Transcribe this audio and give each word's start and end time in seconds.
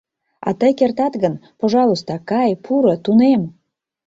А 0.47 0.49
тый 0.59 0.71
кертат 0.79 1.13
гын, 1.23 1.33
пожалуйста, 1.59 2.13
кай, 2.29 2.51
пуро, 2.63 2.95
тунем. 3.05 3.41